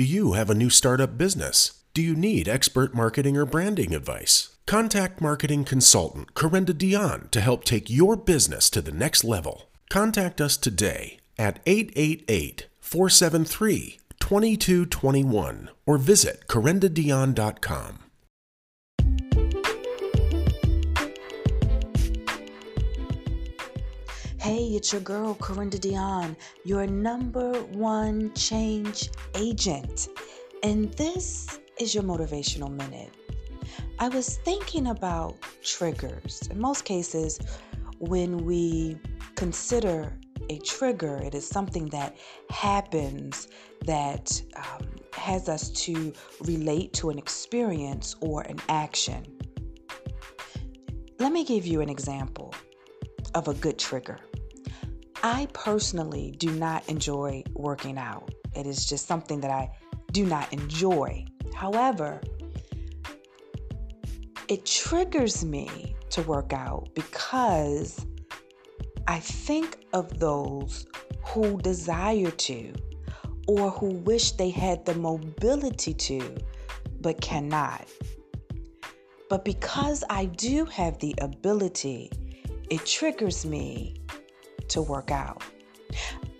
Do 0.00 0.06
you 0.06 0.32
have 0.32 0.48
a 0.48 0.54
new 0.54 0.70
startup 0.70 1.18
business? 1.18 1.82
Do 1.92 2.00
you 2.00 2.14
need 2.14 2.48
expert 2.48 2.94
marketing 2.94 3.36
or 3.36 3.44
branding 3.44 3.94
advice? 3.94 4.48
Contact 4.64 5.20
marketing 5.20 5.66
consultant 5.66 6.32
Corinda 6.32 6.72
Dion 6.72 7.28
to 7.32 7.40
help 7.42 7.64
take 7.64 7.90
your 7.90 8.16
business 8.16 8.70
to 8.70 8.80
the 8.80 8.92
next 8.92 9.24
level. 9.24 9.68
Contact 9.90 10.40
us 10.40 10.56
today 10.56 11.18
at 11.38 11.60
888 11.66 12.66
473 12.80 13.98
2221 14.18 15.68
or 15.84 15.98
visit 15.98 16.48
corindadion.com. 16.48 18.09
Hey, 24.40 24.68
it's 24.68 24.90
your 24.90 25.02
girl, 25.02 25.34
Corinda 25.34 25.78
Dion, 25.78 26.34
your 26.64 26.86
number 26.86 27.60
one 27.64 28.32
change 28.32 29.10
agent. 29.34 30.08
And 30.62 30.90
this 30.94 31.58
is 31.78 31.94
your 31.94 32.04
motivational 32.04 32.70
minute. 32.70 33.14
I 33.98 34.08
was 34.08 34.38
thinking 34.38 34.86
about 34.86 35.36
triggers. 35.62 36.48
In 36.50 36.58
most 36.58 36.86
cases, 36.86 37.38
when 37.98 38.38
we 38.46 38.98
consider 39.34 40.18
a 40.48 40.58
trigger, 40.60 41.18
it 41.18 41.34
is 41.34 41.46
something 41.46 41.90
that 41.90 42.16
happens 42.48 43.46
that 43.84 44.40
um, 44.56 44.88
has 45.12 45.50
us 45.50 45.68
to 45.84 46.14
relate 46.46 46.94
to 46.94 47.10
an 47.10 47.18
experience 47.18 48.16
or 48.22 48.40
an 48.40 48.58
action. 48.70 49.22
Let 51.18 51.30
me 51.30 51.44
give 51.44 51.66
you 51.66 51.82
an 51.82 51.90
example 51.90 52.54
of 53.34 53.46
a 53.46 53.52
good 53.52 53.78
trigger. 53.78 54.18
I 55.22 55.48
personally 55.52 56.34
do 56.38 56.50
not 56.50 56.88
enjoy 56.88 57.42
working 57.54 57.98
out. 57.98 58.32
It 58.56 58.66
is 58.66 58.86
just 58.86 59.06
something 59.06 59.40
that 59.40 59.50
I 59.50 59.70
do 60.12 60.24
not 60.24 60.52
enjoy. 60.52 61.26
However, 61.54 62.20
it 64.48 64.64
triggers 64.64 65.44
me 65.44 65.94
to 66.10 66.22
work 66.22 66.52
out 66.52 66.88
because 66.94 68.04
I 69.06 69.20
think 69.20 69.84
of 69.92 70.18
those 70.18 70.86
who 71.22 71.60
desire 71.60 72.30
to 72.30 72.72
or 73.46 73.70
who 73.70 73.90
wish 73.90 74.32
they 74.32 74.50
had 74.50 74.84
the 74.84 74.94
mobility 74.94 75.92
to 75.92 76.36
but 77.00 77.20
cannot. 77.20 77.86
But 79.28 79.44
because 79.44 80.02
I 80.10 80.24
do 80.24 80.64
have 80.66 80.98
the 80.98 81.14
ability, 81.20 82.10
it 82.70 82.84
triggers 82.86 83.44
me 83.44 83.99
to 84.70 84.82
work 84.82 85.10
out. 85.10 85.42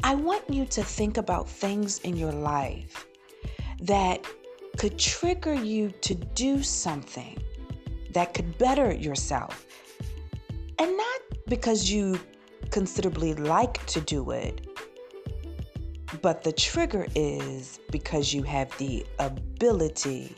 I 0.02 0.14
want 0.14 0.48
you 0.48 0.64
to 0.66 0.82
think 0.82 1.16
about 1.16 1.48
things 1.48 1.98
in 2.00 2.16
your 2.16 2.32
life 2.32 3.06
that 3.82 4.24
could 4.78 4.98
trigger 4.98 5.54
you 5.54 5.90
to 6.00 6.14
do 6.14 6.62
something 6.62 7.38
that 8.12 8.34
could 8.34 8.56
better 8.58 8.92
yourself. 8.92 9.66
And 10.78 10.96
not 10.96 11.20
because 11.46 11.90
you 11.90 12.18
considerably 12.70 13.34
like 13.34 13.84
to 13.86 14.00
do 14.00 14.30
it, 14.30 14.66
but 16.22 16.42
the 16.42 16.52
trigger 16.52 17.06
is 17.14 17.78
because 17.90 18.32
you 18.32 18.42
have 18.42 18.76
the 18.78 19.06
ability 19.18 20.34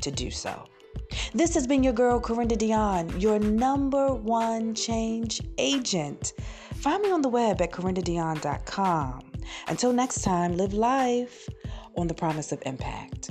to 0.00 0.10
do 0.10 0.30
so. 0.30 0.64
This 1.34 1.54
has 1.54 1.66
been 1.66 1.82
your 1.82 1.92
girl, 1.92 2.20
Corinda 2.20 2.56
Dion, 2.56 3.20
your 3.20 3.38
number 3.38 4.14
one 4.14 4.74
change 4.74 5.40
agent. 5.58 6.32
Find 6.82 7.00
me 7.00 7.12
on 7.12 7.22
the 7.22 7.28
web 7.28 7.62
at 7.62 7.70
corindadion.com. 7.70 9.20
Until 9.68 9.92
next 9.92 10.22
time, 10.22 10.56
live 10.56 10.74
life 10.74 11.48
on 11.96 12.08
the 12.08 12.14
promise 12.14 12.50
of 12.50 12.60
impact. 12.66 13.30